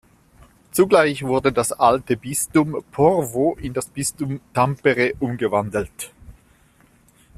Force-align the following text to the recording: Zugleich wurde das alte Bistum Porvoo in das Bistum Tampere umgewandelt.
Zugleich 0.71 1.21
wurde 1.21 1.51
das 1.53 1.71
alte 1.73 2.17
Bistum 2.17 2.83
Porvoo 2.91 3.53
in 3.61 3.73
das 3.75 3.85
Bistum 3.85 4.39
Tampere 4.51 5.13
umgewandelt. 5.19 6.11